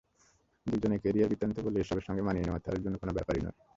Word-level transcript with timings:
দুজনের 0.65 0.99
ক্যারিয়ার-বৃত্তান্ত 0.99 1.57
বলে 1.59 1.77
এসবের 1.79 2.05
সঙ্গে 2.07 2.21
মানিয়ে 2.21 2.45
নেওয়া 2.45 2.63
তাঁদের 2.65 2.83
জন্য 2.83 2.95
কোনো 2.97 3.11
ব্যাপারই 3.13 3.41
নয়। 3.43 3.57